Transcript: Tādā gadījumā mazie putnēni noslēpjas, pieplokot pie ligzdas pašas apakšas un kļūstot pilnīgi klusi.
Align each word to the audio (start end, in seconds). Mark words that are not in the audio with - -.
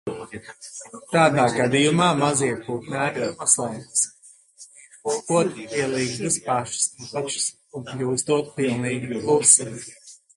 Tādā 1.15 1.43
gadījumā 1.55 2.05
mazie 2.21 2.49
putnēni 2.69 3.27
noslēpjas, 3.41 4.01
pieplokot 4.71 5.53
pie 5.59 5.85
ligzdas 5.93 6.39
pašas 6.47 6.89
apakšas 7.03 7.47
un 7.81 7.85
kļūstot 7.91 8.51
pilnīgi 8.57 9.21
klusi. 9.27 9.69